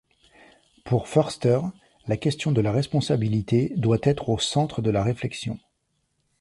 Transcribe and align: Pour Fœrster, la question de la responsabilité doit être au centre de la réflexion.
Pour 0.83 1.07
Fœrster, 1.07 1.59
la 2.07 2.17
question 2.17 2.51
de 2.51 2.59
la 2.59 2.71
responsabilité 2.71 3.71
doit 3.77 3.99
être 4.01 4.29
au 4.29 4.39
centre 4.39 4.81
de 4.81 4.89
la 4.89 5.03
réflexion. 5.03 5.59